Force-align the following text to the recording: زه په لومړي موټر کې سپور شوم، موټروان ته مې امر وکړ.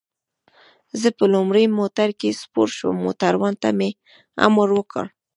زه 1.01 1.09
په 1.17 1.25
لومړي 1.33 1.65
موټر 1.79 2.09
کې 2.19 2.37
سپور 2.41 2.69
شوم، 2.77 2.95
موټروان 3.05 3.53
ته 3.61 3.69
مې 3.77 3.89
امر 4.47 4.67
وکړ. 4.77 5.05